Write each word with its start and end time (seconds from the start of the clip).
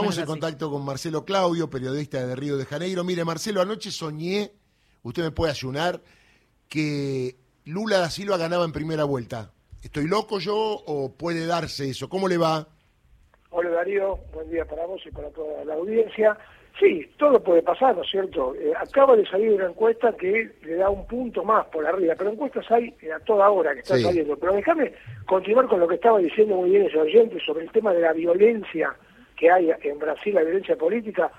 Estamos 0.00 0.18
en 0.18 0.24
contacto 0.24 0.70
con 0.70 0.82
Marcelo 0.82 1.26
Claudio, 1.26 1.68
periodista 1.68 2.26
de 2.26 2.34
Río 2.34 2.56
de 2.56 2.64
Janeiro. 2.64 3.04
Mire, 3.04 3.22
Marcelo, 3.22 3.60
anoche 3.60 3.90
soñé, 3.90 4.50
usted 5.02 5.22
me 5.22 5.30
puede 5.30 5.50
ayunar, 5.50 6.00
que 6.70 7.36
Lula 7.66 7.98
da 7.98 8.08
Silva 8.08 8.38
ganaba 8.38 8.64
en 8.64 8.72
primera 8.72 9.04
vuelta. 9.04 9.50
¿Estoy 9.82 10.08
loco 10.08 10.38
yo 10.38 10.56
o 10.56 11.12
puede 11.12 11.44
darse 11.44 11.90
eso? 11.90 12.08
¿Cómo 12.08 12.28
le 12.28 12.38
va? 12.38 12.66
Hola 13.50 13.68
Darío, 13.68 14.18
buen 14.32 14.48
día 14.48 14.64
para 14.64 14.86
vos 14.86 15.02
y 15.04 15.10
para 15.10 15.28
toda 15.32 15.66
la 15.66 15.74
audiencia. 15.74 16.34
Sí, 16.78 17.06
todo 17.18 17.38
puede 17.42 17.62
pasar, 17.62 17.94
¿no 17.94 18.02
es 18.02 18.10
cierto? 18.10 18.54
Eh, 18.54 18.72
acaba 18.74 19.14
de 19.16 19.26
salir 19.26 19.52
una 19.52 19.66
encuesta 19.66 20.16
que 20.16 20.50
le 20.62 20.76
da 20.76 20.88
un 20.88 21.06
punto 21.06 21.44
más 21.44 21.66
por 21.66 21.86
arriba, 21.86 22.14
pero 22.16 22.30
encuestas 22.30 22.64
hay 22.70 22.96
a 23.14 23.22
toda 23.22 23.50
hora 23.50 23.74
que 23.74 23.80
están 23.80 24.00
saliendo. 24.00 24.34
Pero 24.38 24.54
déjame 24.54 24.94
continuar 25.26 25.66
con 25.66 25.78
lo 25.78 25.86
que 25.86 25.96
estaba 25.96 26.20
diciendo 26.20 26.56
muy 26.56 26.70
bien 26.70 26.86
ese 26.86 26.98
oyente 26.98 27.38
sobre 27.44 27.64
el 27.66 27.70
tema 27.70 27.92
de 27.92 28.00
la 28.00 28.14
violencia 28.14 28.96
que 29.40 29.50
hay 29.50 29.72
en 29.82 29.98
Brasil, 29.98 30.34
la 30.34 30.42
violencia 30.42 30.76
política. 30.76 31.32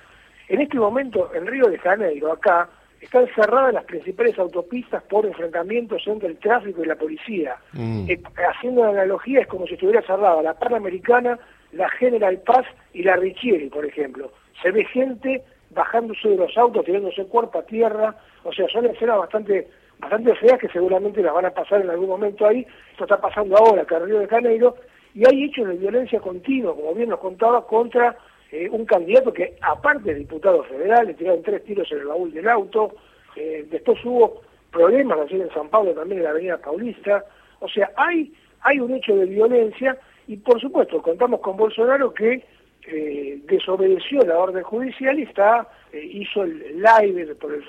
En 0.49 0.59
este 0.59 0.77
momento, 0.77 1.31
en 1.35 1.45
Río 1.45 1.67
de 1.67 1.77
Janeiro, 1.77 2.31
acá, 2.31 2.67
están 2.99 3.27
cerradas 3.35 3.73
las 3.73 3.85
principales 3.85 4.37
autopistas 4.39 5.03
por 5.03 5.25
enfrentamientos 5.25 6.01
entre 6.07 6.29
el 6.29 6.37
tráfico 6.37 6.83
y 6.83 6.87
la 6.87 6.95
policía. 6.95 7.55
Mm. 7.73 8.09
Eh, 8.09 8.21
haciendo 8.49 8.81
una 8.81 8.89
analogía, 8.89 9.41
es 9.41 9.47
como 9.47 9.67
si 9.67 9.75
estuviera 9.75 10.01
cerrada 10.01 10.41
la 10.41 10.55
Panamericana, 10.55 11.37
la 11.73 11.89
General 11.89 12.37
Paz 12.39 12.65
y 12.93 13.03
la 13.03 13.15
Richieri, 13.15 13.69
por 13.69 13.85
ejemplo. 13.85 14.31
Se 14.61 14.71
ve 14.71 14.83
gente 14.85 15.43
bajándose 15.69 16.27
de 16.27 16.37
los 16.37 16.57
autos, 16.57 16.85
tirándose 16.85 17.25
cuerpo 17.25 17.59
a 17.59 17.65
tierra, 17.65 18.15
o 18.43 18.51
sea, 18.51 18.67
son 18.67 18.85
escenas 18.87 19.19
bastante 19.19 19.67
bastante 19.99 20.33
feas 20.35 20.59
que 20.59 20.67
seguramente 20.69 21.21
las 21.21 21.31
van 21.31 21.45
a 21.45 21.51
pasar 21.51 21.81
en 21.81 21.91
algún 21.91 22.09
momento 22.09 22.47
ahí. 22.47 22.65
Esto 22.91 23.03
está 23.03 23.21
pasando 23.21 23.55
ahora 23.55 23.83
acá 23.83 23.97
en 23.97 24.05
Río 24.05 24.19
de 24.19 24.27
Janeiro, 24.27 24.75
y 25.13 25.27
hay 25.27 25.43
hechos 25.43 25.67
de 25.67 25.75
violencia 25.75 26.19
continua, 26.19 26.75
como 26.75 26.93
bien 26.93 27.09
nos 27.09 27.19
contaba, 27.19 27.65
contra 27.65 28.17
eh, 28.51 28.69
un 28.69 28.85
candidato 28.85 29.33
que, 29.33 29.55
aparte 29.61 30.13
de 30.13 30.19
diputado 30.19 30.63
federal, 30.63 31.07
le 31.07 31.13
tiraron 31.13 31.43
tres 31.43 31.63
tiros 31.63 31.91
en 31.91 31.99
el 31.99 32.07
baúl 32.07 32.31
del 32.31 32.47
auto, 32.47 32.95
eh, 33.35 33.65
después 33.69 34.03
hubo 34.05 34.41
problemas 34.71 35.19
así 35.19 35.35
en 35.35 35.49
San 35.53 35.69
Pablo, 35.69 35.93
también 35.93 36.19
en 36.19 36.25
la 36.25 36.31
Avenida 36.31 36.57
Paulista, 36.57 37.25
o 37.59 37.67
sea, 37.67 37.91
hay, 37.95 38.33
hay 38.61 38.79
un 38.79 38.93
hecho 38.93 39.15
de 39.15 39.25
violencia 39.25 39.97
y 40.27 40.37
por 40.37 40.59
supuesto 40.59 41.01
contamos 41.01 41.41
con 41.41 41.57
Bolsonaro 41.57 42.13
que 42.13 42.43
eh, 42.87 43.39
desobedeció 43.43 44.21
la 44.21 44.37
orden 44.37 44.63
judicial 44.63 45.19
y 45.19 45.23
está, 45.23 45.67
hizo 45.93 46.43
el 46.43 46.81
live, 46.81 47.35
por 47.35 47.53
el, 47.53 47.63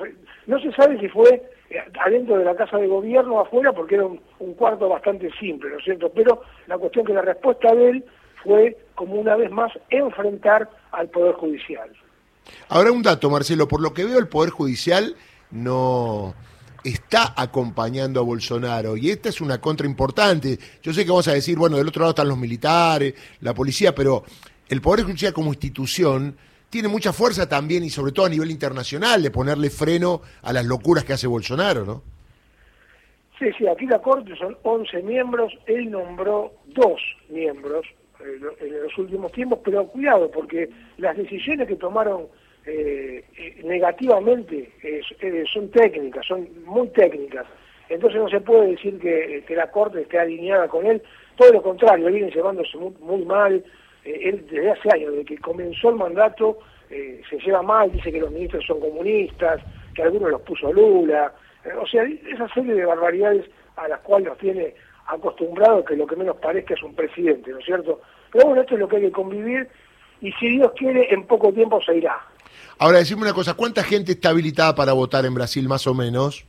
no 0.46 0.58
se 0.60 0.72
sabe 0.72 0.98
si 0.98 1.08
fue 1.08 1.42
adentro 2.04 2.38
de 2.38 2.44
la 2.44 2.54
Casa 2.54 2.78
de 2.78 2.86
Gobierno 2.86 3.40
afuera, 3.40 3.72
porque 3.72 3.96
era 3.96 4.06
un, 4.06 4.54
cuarto 4.54 4.88
bastante 4.88 5.30
simple, 5.38 5.70
¿no 5.70 5.78
es 5.78 5.84
cierto? 5.84 6.10
Pero 6.14 6.42
la 6.66 6.78
cuestión 6.78 7.04
que 7.04 7.12
la 7.12 7.22
respuesta 7.22 7.74
de 7.74 7.90
él 7.90 8.04
fue, 8.42 8.76
como 8.94 9.14
una 9.14 9.36
vez 9.36 9.50
más, 9.50 9.72
enfrentar 9.90 10.68
al 10.90 11.08
Poder 11.08 11.34
Judicial. 11.34 11.90
Ahora 12.68 12.92
un 12.92 13.02
dato, 13.02 13.30
Marcelo, 13.30 13.68
por 13.68 13.80
lo 13.80 13.92
que 13.92 14.04
veo 14.04 14.18
el 14.18 14.28
Poder 14.28 14.50
Judicial 14.50 15.14
no 15.50 16.34
está 16.84 17.34
acompañando 17.36 18.18
a 18.20 18.24
Bolsonaro 18.24 18.96
y 18.96 19.10
esta 19.10 19.28
es 19.28 19.40
una 19.40 19.60
contra 19.60 19.86
importante. 19.86 20.58
Yo 20.82 20.92
sé 20.92 21.04
que 21.04 21.10
vamos 21.10 21.28
a 21.28 21.32
decir, 21.32 21.56
bueno, 21.56 21.76
del 21.76 21.88
otro 21.88 22.00
lado 22.00 22.10
están 22.10 22.28
los 22.28 22.38
militares, 22.38 23.14
la 23.40 23.54
policía, 23.54 23.94
pero 23.94 24.24
el 24.68 24.80
Poder 24.80 25.04
Judicial 25.04 25.32
como 25.32 25.52
institución 25.52 26.36
tiene 26.72 26.88
mucha 26.88 27.12
fuerza 27.12 27.46
también 27.46 27.84
y 27.84 27.90
sobre 27.90 28.12
todo 28.12 28.24
a 28.24 28.30
nivel 28.30 28.50
internacional 28.50 29.22
de 29.22 29.30
ponerle 29.30 29.68
freno 29.68 30.22
a 30.40 30.54
las 30.54 30.64
locuras 30.64 31.04
que 31.04 31.12
hace 31.12 31.26
Bolsonaro, 31.26 31.84
¿no? 31.84 32.02
Sí, 33.38 33.50
sí, 33.58 33.68
aquí 33.68 33.84
la 33.84 34.00
Corte 34.00 34.34
son 34.36 34.56
11 34.62 35.02
miembros, 35.02 35.52
él 35.66 35.90
nombró 35.90 36.54
dos 36.68 36.98
miembros 37.28 37.84
eh, 38.20 38.40
en 38.60 38.82
los 38.84 38.96
últimos 38.96 39.30
tiempos, 39.32 39.58
pero 39.62 39.86
cuidado, 39.88 40.30
porque 40.30 40.70
las 40.96 41.14
decisiones 41.14 41.68
que 41.68 41.76
tomaron 41.76 42.28
eh, 42.64 43.22
eh, 43.36 43.60
negativamente 43.64 44.72
son 45.52 45.70
técnicas, 45.72 46.24
son 46.24 46.48
muy 46.64 46.88
técnicas. 46.88 47.44
Entonces 47.90 48.18
no 48.18 48.30
se 48.30 48.40
puede 48.40 48.70
decir 48.70 48.98
que, 48.98 49.54
la 49.54 49.70
Corte 49.70 50.00
esté 50.00 50.18
alineada 50.18 50.68
con 50.68 50.86
él, 50.86 51.02
todo 51.36 51.52
lo 51.52 51.62
contrario, 51.62 52.06
viene 52.06 52.30
llevándose 52.30 52.78
muy 52.78 53.26
mal, 53.26 53.62
eh, 54.04 54.20
él 54.24 54.46
desde 54.50 54.70
hace 54.70 54.88
años, 54.92 55.12
desde 55.12 55.24
que 55.24 55.38
comenzó 55.38 55.90
el 55.90 55.96
mandato, 55.96 56.58
eh, 56.90 57.22
se 57.28 57.38
lleva 57.38 57.62
mal, 57.62 57.90
dice 57.90 58.12
que 58.12 58.20
los 58.20 58.30
ministros 58.30 58.64
son 58.66 58.80
comunistas, 58.80 59.60
que 59.94 60.02
algunos 60.02 60.30
los 60.30 60.42
puso 60.42 60.72
Lula, 60.72 61.32
eh, 61.64 61.72
o 61.80 61.86
sea, 61.86 62.04
esa 62.04 62.48
serie 62.52 62.74
de 62.74 62.84
barbaridades 62.84 63.46
a 63.76 63.88
las 63.88 64.00
cuales 64.00 64.28
nos 64.28 64.38
tiene 64.38 64.74
acostumbrado 65.06 65.84
que 65.84 65.96
lo 65.96 66.06
que 66.06 66.16
menos 66.16 66.36
parezca 66.36 66.74
es 66.74 66.82
un 66.82 66.94
presidente, 66.94 67.50
¿no 67.50 67.58
es 67.58 67.64
cierto? 67.64 68.00
Pero 68.30 68.46
bueno, 68.46 68.62
esto 68.62 68.74
es 68.74 68.80
lo 68.80 68.88
que 68.88 68.96
hay 68.96 69.02
que 69.02 69.12
convivir 69.12 69.68
y 70.20 70.32
si 70.32 70.48
Dios 70.48 70.72
quiere, 70.76 71.12
en 71.12 71.26
poco 71.26 71.52
tiempo 71.52 71.80
se 71.82 71.96
irá. 71.96 72.16
Ahora, 72.78 72.98
decime 72.98 73.22
una 73.22 73.32
cosa, 73.32 73.54
¿cuánta 73.54 73.82
gente 73.82 74.12
está 74.12 74.30
habilitada 74.30 74.74
para 74.74 74.92
votar 74.92 75.24
en 75.24 75.34
Brasil 75.34 75.68
más 75.68 75.86
o 75.86 75.94
menos? 75.94 76.46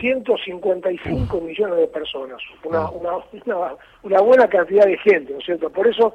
155 0.00 1.40
millones 1.40 1.76
de 1.78 1.86
personas, 1.88 2.40
una, 2.62 2.90
una, 2.90 3.16
una, 3.32 3.74
una, 4.02 4.20
buena 4.20 4.46
cantidad 4.46 4.84
de 4.84 4.98
gente, 4.98 5.32
¿no 5.32 5.38
es 5.38 5.44
cierto? 5.44 5.70
Por 5.70 5.86
eso 5.86 6.14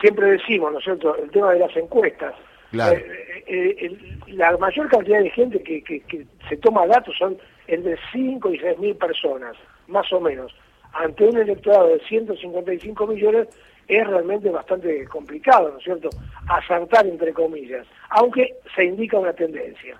siempre 0.00 0.32
decimos, 0.32 0.72
¿no 0.72 0.78
es 0.78 0.84
cierto?, 0.84 1.16
el 1.16 1.30
tema 1.30 1.52
de 1.52 1.60
las 1.60 1.76
encuestas. 1.76 2.34
Eh, 2.72 3.42
eh, 3.46 3.76
eh, 3.80 3.98
la 4.28 4.56
mayor 4.56 4.88
cantidad 4.88 5.20
de 5.20 5.30
gente 5.30 5.60
que, 5.62 5.82
que, 5.82 6.26
se 6.48 6.56
toma 6.58 6.86
datos 6.86 7.16
son 7.18 7.36
entre 7.66 7.96
5 8.12 8.52
y 8.52 8.58
6 8.58 8.78
mil 8.78 8.96
personas, 8.96 9.56
más 9.88 10.12
o 10.12 10.20
menos. 10.20 10.52
Ante 10.92 11.24
un 11.24 11.36
electorado 11.36 11.88
de 11.88 12.00
155 12.00 13.06
millones 13.06 13.48
es 13.88 14.06
realmente 14.06 14.50
bastante 14.50 15.04
complicado, 15.06 15.70
¿no 15.70 15.78
es 15.78 15.84
cierto?, 15.84 16.10
asaltar 16.48 17.06
entre 17.06 17.32
comillas, 17.32 17.86
aunque 18.10 18.54
se 18.74 18.84
indica 18.84 19.18
una 19.18 19.32
tendencia. 19.32 19.96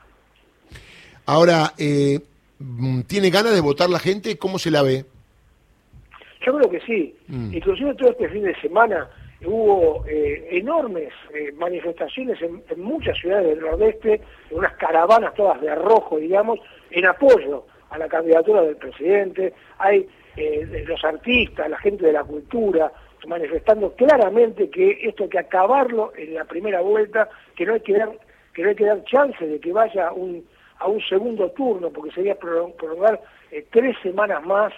Ahora, 1.26 1.72
¿tiene 1.76 3.30
ganas 3.30 3.52
de 3.52 3.60
votar 3.60 3.90
la 3.90 3.98
gente? 3.98 4.38
¿Cómo 4.38 4.58
se 4.58 4.70
la 4.70 4.82
ve? 4.82 5.04
Yo 6.44 6.56
creo 6.56 6.70
que 6.70 6.80
sí. 6.80 7.14
Mm. 7.28 7.54
Inclusive 7.54 7.94
todo 7.94 8.10
este 8.10 8.28
fin 8.28 8.42
de 8.42 8.58
semana 8.60 9.08
hubo 9.44 10.04
eh, 10.06 10.48
enormes 10.50 11.12
eh, 11.34 11.52
manifestaciones 11.52 12.40
en, 12.42 12.62
muchas 12.80 13.16
ciudades 13.18 13.48
del 13.48 13.60
nordeste, 13.60 14.20
unas 14.50 14.74
caravanas 14.76 15.34
todas 15.34 15.60
de 15.60 15.74
rojo, 15.74 16.18
digamos, 16.18 16.58
en 16.90 17.06
apoyo 17.06 17.64
a 17.90 17.98
la 17.98 18.08
candidatura 18.08 18.62
del 18.62 18.76
presidente. 18.76 19.54
Hay 19.78 20.08
eh, 20.36 20.84
los 20.86 21.02
artistas, 21.04 21.70
la 21.70 21.78
gente 21.78 22.06
de 22.06 22.12
la 22.12 22.24
cultura, 22.24 22.92
manifestando 23.26 23.92
claramente 23.94 24.70
que 24.70 24.98
esto 25.02 25.24
hay 25.24 25.30
que 25.30 25.38
acabarlo 25.38 26.12
en 26.16 26.34
la 26.34 26.44
primera 26.44 26.80
vuelta, 26.80 27.28
que 27.54 27.66
no 27.66 27.74
hay 27.74 27.80
que 27.80 27.94
dar, 27.94 28.10
que 28.54 28.62
no 28.62 28.68
hay 28.70 28.74
que 28.74 28.86
dar 28.86 29.04
chance 29.04 29.46
de 29.46 29.60
que 29.60 29.72
vaya 29.72 30.12
un, 30.12 30.46
a 30.78 30.88
un 30.88 31.00
segundo 31.02 31.50
turno, 31.50 31.90
porque 31.90 32.12
sería 32.12 32.34
prolongar 32.34 33.20
tres 33.70 33.96
semanas 34.02 34.44
más, 34.46 34.72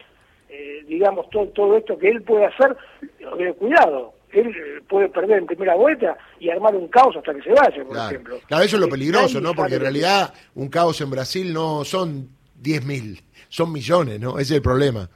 digamos, 0.87 1.31
todo, 1.31 1.47
todo 1.49 1.77
esto 1.77 1.97
que 1.97 2.09
él 2.09 2.23
puede 2.23 2.47
hacer, 2.47 2.77
cuidado, 3.59 4.13
él 4.33 4.83
puede 4.89 5.09
perder 5.09 5.39
en 5.39 5.47
primera 5.47 5.75
vuelta 5.75 6.17
y 6.41 6.51
armar 6.51 6.75
un 6.75 6.89
caos 6.89 7.17
hasta 7.17 7.35
que 7.35 7.43
se 7.43 7.53
vaya, 7.53 7.85
por 7.85 7.97
ejemplo. 7.97 8.39
Claro, 8.47 8.65
eso 8.65 8.77
es 8.77 8.81
lo 8.81 8.89
peligroso, 8.89 9.41
¿no? 9.41 9.55
Porque 9.55 9.75
en 9.75 9.81
realidad 9.81 10.33
un 10.55 10.69
caos 10.69 11.01
en 11.01 11.11
Brasil 11.11 11.53
no 11.53 11.85
son 11.85 12.29
10.000, 12.63 13.21
son 13.49 13.73
millones, 13.73 14.21
¿no? 14.21 14.39
Ese 14.39 14.43
es 14.43 14.51
el 14.53 14.63
problema. 14.63 15.09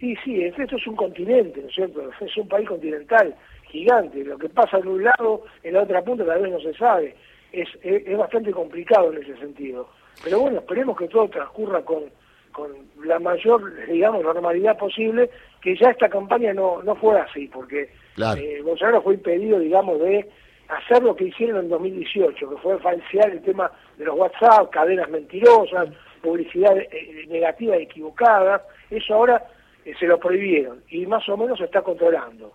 Y 0.00 0.16
sí, 0.16 0.42
esto 0.42 0.76
es 0.76 0.86
un 0.86 0.96
continente, 0.96 1.62
¿no 1.62 1.68
es 1.68 1.74
cierto? 1.74 2.02
Es 2.20 2.36
un 2.36 2.48
país 2.48 2.68
continental, 2.68 3.34
gigante. 3.70 4.24
Lo 4.24 4.36
que 4.36 4.48
pasa 4.48 4.78
en 4.78 4.88
un 4.88 5.04
lado, 5.04 5.44
en 5.62 5.74
la 5.74 5.82
otra 5.82 6.02
punta 6.02 6.26
tal 6.26 6.42
vez 6.42 6.52
no 6.52 6.60
se 6.60 6.74
sabe. 6.74 7.14
Es, 7.52 7.68
es, 7.82 8.18
bastante 8.18 8.50
complicado 8.50 9.12
en 9.12 9.22
ese 9.22 9.36
sentido. 9.38 9.88
Pero 10.22 10.40
bueno, 10.40 10.58
esperemos 10.58 10.98
que 10.98 11.08
todo 11.08 11.28
transcurra 11.28 11.82
con, 11.82 12.04
con 12.54 12.70
la 13.04 13.18
mayor, 13.18 13.60
digamos, 13.88 14.22
normalidad 14.22 14.78
posible, 14.78 15.28
que 15.60 15.76
ya 15.76 15.90
esta 15.90 16.08
campaña 16.08 16.54
no, 16.54 16.82
no 16.84 16.94
fue 16.94 17.20
así, 17.20 17.48
porque 17.48 17.90
eh, 18.16 18.62
Bolsonaro 18.64 19.02
fue 19.02 19.14
impedido, 19.14 19.58
digamos, 19.58 19.98
de 19.98 20.30
hacer 20.68 21.02
lo 21.02 21.16
que 21.16 21.24
hicieron 21.24 21.64
en 21.64 21.68
2018, 21.68 22.48
que 22.48 22.56
fue 22.58 22.78
falsear 22.78 23.30
el 23.30 23.42
tema 23.42 23.70
de 23.98 24.04
los 24.04 24.16
WhatsApp, 24.16 24.70
cadenas 24.70 25.10
mentirosas, 25.10 25.88
publicidad 26.22 26.78
eh, 26.78 27.26
negativa 27.28 27.76
y 27.76 27.82
equivocada. 27.82 28.64
Eso 28.88 29.14
ahora 29.14 29.44
eh, 29.84 29.92
se 29.98 30.06
lo 30.06 30.20
prohibieron 30.20 30.80
y 30.88 31.04
más 31.06 31.28
o 31.28 31.36
menos 31.36 31.58
se 31.58 31.64
está 31.64 31.82
controlando. 31.82 32.52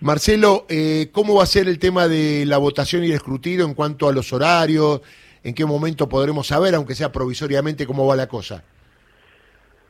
Marcelo, 0.00 0.66
¿cómo 1.12 1.36
va 1.36 1.42
a 1.42 1.46
ser 1.46 1.68
el 1.68 1.78
tema 1.78 2.08
de 2.08 2.46
la 2.46 2.56
votación 2.56 3.04
y 3.04 3.08
el 3.08 3.12
escrutinio 3.12 3.66
en 3.66 3.74
cuanto 3.74 4.08
a 4.08 4.12
los 4.12 4.32
horarios? 4.32 5.02
¿En 5.44 5.54
qué 5.54 5.66
momento 5.66 6.08
podremos 6.08 6.46
saber, 6.46 6.74
aunque 6.74 6.94
sea 6.94 7.12
provisoriamente, 7.12 7.86
cómo 7.86 8.06
va 8.06 8.16
la 8.16 8.26
cosa? 8.26 8.64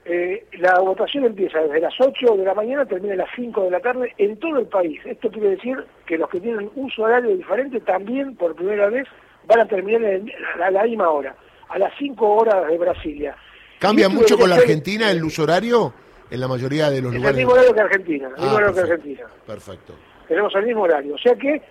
Eh, 0.04 0.46
la 0.58 0.78
votación 0.80 1.24
empieza 1.26 1.60
desde 1.60 1.80
las 1.80 1.92
8 2.00 2.36
de 2.36 2.44
la 2.44 2.54
mañana, 2.54 2.86
termina 2.86 3.14
a 3.14 3.18
las 3.18 3.28
5 3.36 3.64
de 3.64 3.70
la 3.70 3.80
tarde 3.80 4.12
en 4.16 4.36
todo 4.38 4.58
el 4.58 4.66
país. 4.66 4.98
Esto 5.04 5.30
quiere 5.30 5.50
decir 5.50 5.76
que 6.06 6.16
los 6.16 6.28
que 6.30 6.40
tienen 6.40 6.70
un 6.74 6.90
horario 6.98 7.36
diferente 7.36 7.80
también, 7.80 8.34
por 8.36 8.54
primera 8.54 8.88
vez, 8.88 9.06
van 9.46 9.60
a 9.60 9.66
terminar 9.66 10.22
a 10.62 10.70
la 10.70 10.84
misma 10.84 11.10
hora, 11.10 11.36
a 11.68 11.78
las 11.78 11.92
5 11.98 12.26
horas 12.26 12.66
de 12.68 12.78
Brasilia. 12.78 13.36
¿Cambia 13.78 14.08
mucho 14.08 14.38
con 14.38 14.48
la 14.48 14.56
Argentina 14.56 15.10
el 15.10 15.22
uso 15.22 15.42
horario 15.42 15.92
en 16.30 16.40
la 16.40 16.48
mayoría 16.48 16.90
de 16.90 17.02
los 17.02 17.14
lugares? 17.14 17.38
el 17.38 17.44
mismo 17.44 17.52
horario 17.52 17.74
que 17.74 17.80
Argentina, 17.80 18.28
el 18.28 18.34
mismo 18.34 18.50
ah, 18.50 18.54
horario 18.54 18.74
que 18.74 18.80
Argentina. 18.80 19.26
Perfecto. 19.46 19.94
Tenemos 20.28 20.54
el 20.54 20.66
mismo 20.66 20.82
horario. 20.82 21.14
O 21.14 21.18
sea 21.18 21.34
que 21.34 21.62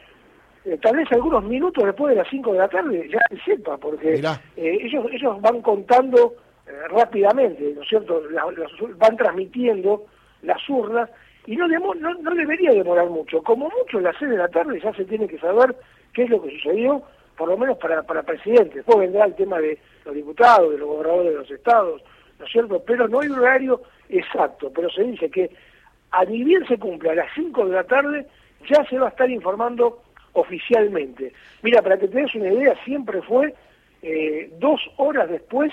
eh, 0.65 0.77
tal 0.81 0.97
vez 0.97 1.07
algunos 1.11 1.43
minutos 1.43 1.83
después 1.83 2.11
de 2.11 2.21
las 2.21 2.29
5 2.29 2.53
de 2.53 2.59
la 2.59 2.67
tarde 2.67 3.09
ya 3.11 3.19
se 3.29 3.51
sepa, 3.51 3.77
porque 3.77 4.15
eh, 4.15 4.39
ellos, 4.55 5.05
ellos 5.11 5.41
van 5.41 5.61
contando 5.61 6.35
rápidamente, 6.89 7.74
¿no 7.75 7.81
es 7.81 7.89
cierto? 7.89 8.21
van 8.98 9.18
transmitiendo 9.18 10.06
las 10.42 10.68
urnas 10.69 11.10
y 11.45 11.56
no, 11.56 11.68
no, 11.68 11.94
no, 11.95 12.36
debería 12.36 12.71
demorar 12.71 13.10
mucho. 13.10 13.42
Como 13.42 13.69
mucho 13.69 13.98
en 13.98 14.04
las 14.04 14.16
6 14.19 14.31
de 14.31 14.38
la 14.38 14.48
tarde 14.50 14.80
ya 14.80 14.94
se 14.94 15.06
tiene 15.06 15.27
que 15.27 15.39
saber 15.39 15.75
qué 16.13 16.24
es 16.24 16.30
lo 16.30 16.42
que 16.42 16.51
sucedió, 16.51 17.01
por 17.38 17.50
lo 17.50 17.57
menos 17.57 17.77
para, 17.77 18.04
para 18.04 18.24
presidente. 18.24 18.75
Después 18.75 19.00
vendrá 19.00 19.25
el 19.25 19.36
tema 19.36 19.60
de 19.60 19.80
los 20.06 20.13
diputados, 20.13 20.71
de 20.71 20.77
los 20.77 20.88
gobernadores 20.88 21.31
de 21.31 21.38
los 21.39 21.51
estados, 21.51 22.04
¿no 22.38 22.45
es 22.45 22.51
cierto? 22.51 22.83
Pero 22.86 23.07
no 23.07 23.21
hay 23.21 23.30
un 23.30 23.39
horario 23.39 23.81
exacto, 24.10 24.71
pero 24.74 24.89
se 24.89 25.04
dice 25.04 25.30
que 25.30 25.50
a 26.12 26.25
ni 26.25 26.44
bien 26.44 26.66
se 26.68 26.77
cumple 26.77 27.12
a 27.12 27.16
las 27.16 27.33
5 27.33 27.66
de 27.66 27.75
la 27.75 27.83
tarde, 27.83 28.27
ya 28.69 28.83
se 28.86 29.00
va 29.00 29.07
a 29.07 29.10
estar 29.10 29.30
informando 29.30 30.04
oficialmente. 30.33 31.33
Mira, 31.63 31.81
para 31.81 31.98
que 31.98 32.07
te 32.07 32.25
una 32.36 32.54
idea, 32.54 32.75
siempre 32.83 33.21
fue 33.21 33.54
eh, 34.01 34.51
dos 34.60 34.81
horas 34.98 35.30
después 35.30 35.71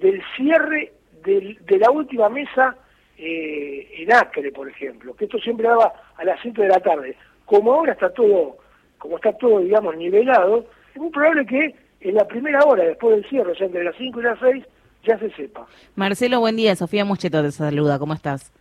del 0.00 0.22
cierre 0.36 0.92
de 1.24 1.78
la 1.78 1.90
última 1.90 2.28
mesa 2.28 2.76
eh, 3.16 3.88
en 3.98 4.12
Acre, 4.12 4.52
por 4.52 4.68
ejemplo, 4.68 5.14
que 5.14 5.24
esto 5.24 5.38
siempre 5.38 5.66
daba 5.66 5.92
a 6.16 6.24
las 6.24 6.40
5 6.40 6.62
de 6.62 6.68
la 6.68 6.80
tarde. 6.80 7.16
Como 7.44 7.72
ahora 7.72 7.92
está 7.92 8.10
todo, 8.10 8.58
como 8.98 9.16
está 9.16 9.32
todo, 9.32 9.60
digamos, 9.60 9.96
nivelado, 9.96 10.66
es 10.94 11.00
muy 11.00 11.10
probable 11.10 11.44
que 11.46 11.74
en 12.00 12.14
la 12.14 12.26
primera 12.26 12.60
hora 12.64 12.84
después 12.84 13.16
del 13.16 13.28
cierre, 13.28 13.52
o 13.52 13.54
sea, 13.56 13.66
entre 13.66 13.84
las 13.84 13.96
5 13.96 14.20
y 14.20 14.22
las 14.22 14.38
6, 14.38 14.64
ya 15.04 15.18
se 15.18 15.30
sepa. 15.32 15.66
Marcelo, 15.96 16.40
buen 16.40 16.56
día. 16.56 16.76
Sofía 16.76 17.04
Mucheto 17.04 17.42
te 17.42 17.50
saluda. 17.50 17.98
¿Cómo 17.98 18.14
estás? 18.14 18.52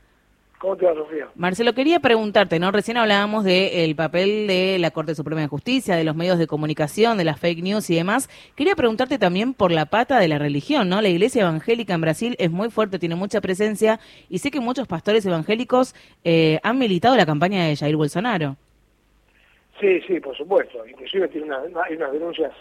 ¿Cómo 0.60 0.76
te 0.76 0.86
va, 0.88 0.96
Sofía? 0.96 1.28
Marcelo, 1.36 1.74
quería 1.74 2.00
preguntarte, 2.00 2.58
¿no? 2.60 2.72
Recién 2.72 2.98
hablábamos 2.98 3.44
del 3.44 3.96
papel 3.96 4.48
de 4.48 4.78
la 4.80 4.90
Corte 4.90 5.14
Suprema 5.14 5.42
de 5.42 5.48
Justicia, 5.48 5.96
de 5.96 6.04
los 6.04 6.16
medios 6.16 6.40
de 6.40 6.48
comunicación, 6.48 7.20
de 7.20 7.26
las 7.26 7.40
fake 7.40 7.62
news 7.62 7.88
y 7.92 7.96
demás. 7.96 8.28
Quería 8.56 8.76
preguntarte 8.76 9.20
también 9.20 9.54
por 9.54 9.72
la 9.72 9.86
pata 9.86 10.20
de 10.20 10.28
la 10.28 10.40
religión, 10.40 10.90
¿no? 10.90 11.00
La 11.02 11.10
iglesia 11.10 11.44
evangélica 11.44 11.94
en 11.94 12.02
Brasil 12.02 12.36
es 12.40 12.50
muy 12.50 12.72
fuerte, 12.72 12.98
tiene 12.98 13.14
mucha 13.14 13.40
presencia 13.40 14.00
y 14.30 14.40
sé 14.40 14.50
que 14.50 14.60
muchos 14.60 14.88
pastores 14.88 15.24
evangélicos 15.28 15.94
eh, 16.24 16.60
han 16.64 16.80
militado 16.80 17.16
la 17.16 17.28
campaña 17.28 17.66
de 17.68 17.76
Jair 17.76 17.96
Bolsonaro. 17.96 18.56
Sí, 19.80 20.02
sí, 20.08 20.20
por 20.20 20.36
supuesto. 20.36 20.88
Inclusive 20.88 21.28
tiene 21.28 21.54
hay 21.54 21.96
unas 21.96 22.12
denuncias 22.12 22.52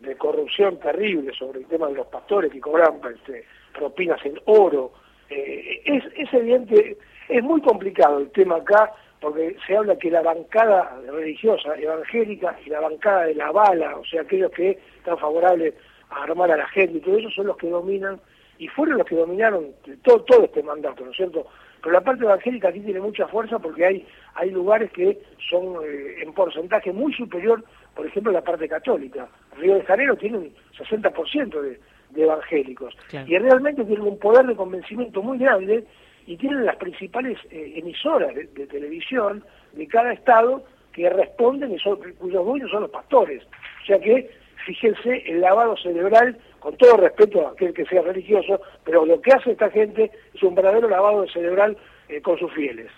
de 0.00 0.16
corrupción 0.16 0.78
terrible 0.80 1.30
sobre 1.38 1.60
el 1.60 1.66
tema 1.66 1.88
de 1.88 1.94
los 1.94 2.06
pastores 2.06 2.50
que 2.50 2.60
cobran 2.60 3.00
este, 3.14 3.44
propinas 3.76 4.24
en 4.24 4.40
oro. 4.46 4.94
Eh, 5.28 5.82
es, 5.84 6.04
es 6.16 6.32
evidente 6.32 6.96
es 7.28 7.42
muy 7.42 7.60
complicado 7.60 8.18
el 8.18 8.30
tema 8.30 8.56
acá 8.56 8.92
porque 9.20 9.56
se 9.66 9.76
habla 9.76 9.96
que 9.96 10.10
la 10.10 10.22
bancada 10.22 11.00
religiosa 11.10 11.74
evangélica 11.76 12.56
y 12.64 12.68
la 12.68 12.80
bancada 12.80 13.24
de 13.24 13.34
la 13.34 13.50
bala, 13.52 13.96
o 13.96 14.04
sea, 14.04 14.20
aquellos 14.20 14.50
que 14.50 14.78
están 14.98 15.16
favorables 15.16 15.74
a 16.10 16.24
armar 16.24 16.50
a 16.50 16.58
la 16.58 16.68
gente 16.68 16.98
y 16.98 17.00
todo 17.00 17.16
eso 17.16 17.30
son 17.30 17.46
los 17.46 17.56
que 17.56 17.70
dominan 17.70 18.20
y 18.58 18.68
fueron 18.68 18.98
los 18.98 19.06
que 19.06 19.16
dominaron 19.16 19.72
todo, 20.02 20.20
todo 20.24 20.44
este 20.44 20.62
mandato, 20.62 21.04
¿no 21.04 21.10
es 21.10 21.16
cierto? 21.16 21.46
Pero 21.82 21.92
la 21.92 22.02
parte 22.02 22.24
evangélica 22.24 22.68
aquí 22.68 22.80
tiene 22.80 23.00
mucha 23.00 23.26
fuerza 23.28 23.58
porque 23.58 23.84
hay, 23.84 24.06
hay 24.34 24.50
lugares 24.50 24.92
que 24.92 25.18
son 25.50 25.76
eh, 25.84 26.22
en 26.22 26.32
porcentaje 26.34 26.92
muy 26.92 27.12
superior, 27.14 27.64
por 27.94 28.06
ejemplo, 28.06 28.32
la 28.32 28.42
parte 28.42 28.68
católica. 28.68 29.28
Río 29.56 29.76
de 29.76 29.84
Janeiro 29.84 30.16
tiene 30.16 30.38
un 30.38 30.54
60% 30.78 31.60
de, 31.60 31.80
de 32.10 32.22
evangélicos 32.22 32.94
y 33.26 33.38
realmente 33.38 33.84
tienen 33.84 34.06
un 34.06 34.18
poder 34.18 34.46
de 34.46 34.56
convencimiento 34.56 35.22
muy 35.22 35.38
grande 35.38 35.84
y 36.26 36.36
tienen 36.36 36.64
las 36.64 36.76
principales 36.76 37.38
eh, 37.50 37.74
emisoras 37.76 38.34
de, 38.34 38.66
televisión 38.66 39.44
de 39.72 39.86
cada 39.86 40.12
estado 40.12 40.64
que 40.92 41.10
responden 41.10 41.72
y 41.72 41.78
son, 41.78 41.98
cuyos 42.18 42.44
dueños 42.44 42.70
son 42.70 42.82
los 42.82 42.90
pastores. 42.90 43.42
O 43.82 43.86
sea 43.86 43.98
que, 43.98 44.30
fíjense, 44.64 45.24
el 45.26 45.40
lavado 45.40 45.76
cerebral, 45.76 46.38
con 46.60 46.76
todo 46.76 46.96
respeto 46.96 47.46
a 47.46 47.50
aquel 47.50 47.74
que 47.74 47.84
sea 47.84 48.02
religioso, 48.02 48.60
pero 48.84 49.04
lo 49.04 49.20
que 49.20 49.32
hace 49.32 49.52
esta 49.52 49.70
gente 49.70 50.10
es 50.32 50.42
un 50.42 50.54
verdadero 50.54 50.88
lavado 50.88 51.26
cerebral 51.28 51.76
eh, 52.08 52.20
con 52.20 52.38
sus 52.38 52.52
fieles. 52.52 52.90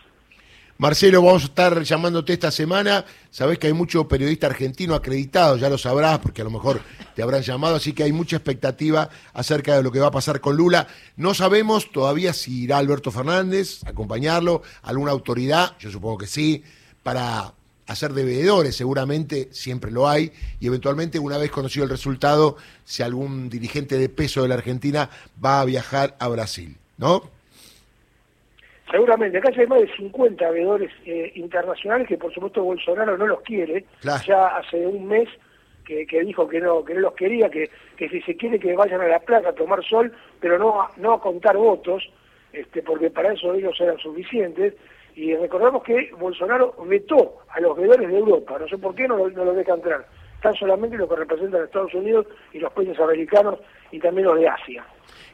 Marcelo, 0.79 1.23
vamos 1.23 1.45
a 1.45 1.47
estar 1.47 1.83
llamándote 1.83 2.35
esta 2.35 2.51
semana. 2.51 3.07
Sabés 3.31 3.59
que 3.59 3.67
hay 3.67 3.73
mucho 3.73 4.07
periodista 4.07 4.47
argentino 4.47 4.95
acreditado, 4.95 5.57
ya 5.57 5.71
lo 5.71 5.79
sabrás, 5.79 6.19
porque 6.19 6.43
a 6.43 6.45
lo 6.45 6.51
mejor 6.51 6.83
te 7.15 7.23
habrán 7.23 7.41
llamado, 7.41 7.77
así 7.77 7.95
que 7.95 8.03
hay 8.03 8.13
mucha 8.13 8.37
expectativa 8.37 9.09
acerca 9.33 9.75
de 9.75 9.83
lo 9.83 9.91
que 9.91 10.01
va 10.01 10.09
a 10.09 10.11
pasar 10.11 10.43
con 10.43 10.55
Lula. 10.55 10.87
No 11.17 11.33
sabemos 11.33 11.91
todavía 11.93 12.35
si 12.35 12.65
irá 12.65 12.77
Alberto 12.77 13.11
Fernández 13.11 13.85
a 13.87 13.91
acompañarlo, 13.91 14.61
alguna 14.83 15.13
autoridad, 15.13 15.79
yo 15.79 15.91
supongo 15.91 16.19
que 16.19 16.27
sí, 16.27 16.63
para 17.03 17.55
hacer 17.87 18.13
de 18.13 18.25
veedores, 18.25 18.77
seguramente 18.77 19.49
siempre 19.53 19.91
lo 19.91 20.07
hay, 20.07 20.31
y 20.61 20.67
eventualmente, 20.67 21.19
una 21.19 21.39
vez 21.39 21.51
conocido 21.51 21.85
el 21.85 21.91
resultado, 21.91 22.59
si 22.85 23.03
algún 23.03 23.49
dirigente 23.49 23.97
de 23.97 24.11
peso 24.11 24.43
de 24.43 24.49
la 24.49 24.57
Argentina 24.57 25.09
va 25.43 25.63
a 25.63 25.65
viajar 25.65 26.17
a 26.19 26.29
Brasil, 26.29 26.77
¿no? 26.99 27.35
Seguramente, 28.91 29.39
acá 29.39 29.51
hay 29.57 29.67
más 29.67 29.81
de 29.81 29.97
50 29.97 30.51
veedores 30.51 30.91
eh, 31.05 31.33
internacionales 31.35 32.07
que 32.07 32.17
por 32.17 32.33
supuesto 32.33 32.63
Bolsonaro 32.63 33.17
no 33.19 33.27
los 33.27 33.41
quiere. 33.41 33.85
Ya 34.03 34.47
hace 34.47 34.87
un 34.87 35.09
mes 35.09 35.29
que, 35.85 36.07
dijo 36.25 36.49
que 36.49 36.61
no 36.61 36.85
que 36.85 36.95
no 36.95 37.01
los 37.01 37.15
quería, 37.15 37.49
que, 37.49 37.71
que 37.97 38.09
si 38.09 38.21
se 38.23 38.37
quiere 38.37 38.59
que 38.59 38.75
vayan 38.75 39.01
a 39.01 39.09
la 39.09 39.21
plaza 39.21 39.51
a 39.51 39.55
tomar 39.55 39.85
sol, 39.85 40.13
pero 40.41 40.59
no 40.59 40.83
a, 40.83 40.91
no 40.97 41.15
a 41.15 41.21
contar 41.21 41.57
votos, 41.57 42.03
este, 42.53 42.83
porque 42.83 43.11
para 43.11 43.33
eso 43.33 43.55
ellos 43.55 43.75
eran 43.81 43.99
suficientes. 43.99 44.75
Y 45.17 45.35
recordamos 45.35 45.83
que 45.83 46.11
Bolsonaro 46.19 46.75
vetó 46.87 47.39
a 47.49 47.61
los 47.61 47.77
veedores 47.77 48.09
de 48.09 48.19
Europa, 48.19 48.59
no 48.59 48.69
sé 48.69 48.79
por 48.79 48.95
qué 48.95 49.09
no, 49.09 49.29
no 49.31 49.45
los 49.45 49.57
deja 49.57 49.75
entrar. 49.75 50.07
Están 50.35 50.55
solamente 50.55 50.97
los 50.97 51.09
que 51.09 51.17
representan 51.17 51.63
a 51.63 51.65
Estados 51.65 51.95
Unidos 51.95 52.27
y 52.53 52.59
los 52.59 52.73
países 52.73 52.99
americanos 53.01 53.59
y 53.91 53.99
también 53.99 54.29
los 54.29 54.39
de 54.39 54.49
Asia. 54.49 54.85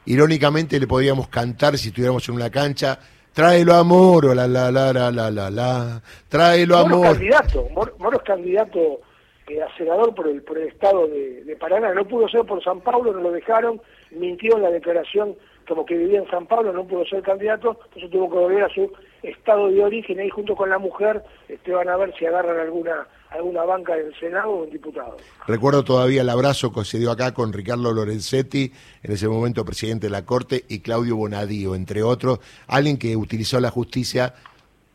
Irónicamente 0.05 0.79
le 0.79 0.87
podríamos 0.87 1.27
cantar 1.27 1.77
si 1.77 1.89
estuviéramos 1.89 2.27
en 2.29 2.35
una 2.35 2.49
cancha 2.49 2.97
Tráelo 3.33 3.73
a 3.73 3.83
Moro, 3.83 4.33
la 4.35 4.47
la 4.47 4.69
la 4.69 4.93
la 4.93 5.11
la 5.11 5.31
la 5.31 5.49
la. 5.49 6.01
Tráelo 6.29 6.77
a 6.77 6.85
Moro. 6.85 7.13
Candidato, 7.13 7.67
Moro, 7.69 8.17
es 8.17 8.23
candidato 8.23 9.01
eh, 9.47 9.59
a 9.59 9.75
senador 9.75 10.13
por 10.13 10.27
el 10.27 10.43
por 10.43 10.59
el 10.59 10.67
estado 10.67 11.07
de, 11.07 11.43
de, 11.43 11.55
Paraná. 11.55 11.95
No 11.95 12.07
pudo 12.07 12.27
ser 12.29 12.45
por 12.45 12.63
San 12.63 12.81
Pablo, 12.81 13.11
no 13.11 13.21
lo 13.21 13.31
dejaron. 13.31 13.81
Mintió 14.11 14.55
en 14.57 14.61
la 14.61 14.69
declaración 14.69 15.35
como 15.67 15.83
que 15.83 15.97
vivía 15.97 16.19
en 16.19 16.29
San 16.29 16.45
Pablo, 16.45 16.73
no 16.73 16.85
pudo 16.85 17.05
ser 17.05 17.23
candidato. 17.23 17.79
Entonces 17.85 18.11
tuvo 18.11 18.29
que 18.29 18.37
volver 18.37 18.63
a 18.65 18.69
su 18.69 18.91
estado 19.23 19.69
de 19.69 19.83
origen 19.83 20.19
ahí 20.19 20.29
junto 20.29 20.55
con 20.55 20.69
la 20.69 20.77
mujer. 20.77 21.23
Este, 21.47 21.71
van 21.71 21.89
a 21.89 21.97
ver 21.97 22.13
si 22.19 22.27
agarran 22.27 22.59
alguna 22.59 23.07
alguna 23.33 23.63
banca 23.63 23.95
del 23.95 24.13
Senado 24.19 24.49
o 24.49 24.63
un 24.63 24.69
diputado. 24.69 25.17
Recuerdo 25.47 25.83
todavía 25.83 26.21
el 26.21 26.29
abrazo 26.29 26.71
que 26.71 26.85
se 26.85 26.99
dio 26.99 27.11
acá 27.11 27.33
con 27.33 27.51
Ricardo 27.51 27.91
Lorenzetti, 27.91 28.71
en 29.01 29.11
ese 29.11 29.27
momento 29.27 29.65
presidente 29.65 30.07
de 30.07 30.11
la 30.11 30.25
Corte, 30.25 30.65
y 30.67 30.79
Claudio 30.79 31.15
Bonadío, 31.15 31.75
entre 31.75 32.03
otros, 32.03 32.39
alguien 32.67 32.97
que 32.97 33.15
utilizó 33.17 33.59
la 33.59 33.71
justicia 33.71 34.35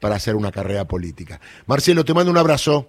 para 0.00 0.16
hacer 0.16 0.36
una 0.36 0.52
carrera 0.52 0.86
política. 0.86 1.40
Marcelo, 1.66 2.04
te 2.04 2.14
mando 2.14 2.30
un 2.30 2.38
abrazo. 2.38 2.86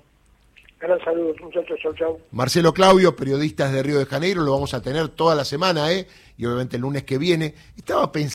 Gran 0.80 0.98
saludo, 1.04 1.34
muchachos, 1.42 1.78
chau, 1.82 1.94
chau. 1.94 2.20
Marcelo 2.32 2.74
Claudio, 2.74 3.16
periodistas 3.16 3.74
de 3.74 3.84
Río 3.84 4.00
de 4.00 4.06
Janeiro, 4.06 4.44
lo 4.44 4.54
vamos 4.54 4.74
a 4.74 4.82
tener 4.82 5.10
toda 5.10 5.36
la 5.36 5.44
semana, 5.44 5.92
¿eh? 5.92 6.08
Y 6.38 6.46
obviamente 6.46 6.78
el 6.78 6.84
lunes 6.84 7.04
que 7.04 7.18
viene. 7.18 7.54
Estaba 7.76 8.12
pensando 8.14 8.28